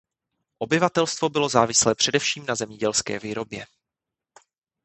Obyvatelstvo 0.59 1.29
bylo 1.29 1.49
závislé 1.49 1.95
především 1.95 2.45
na 2.45 2.55
zemědělské 2.55 3.19
výrobě. 3.19 3.65